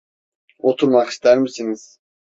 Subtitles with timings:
[0.59, 1.99] Oturmak ister misiniz?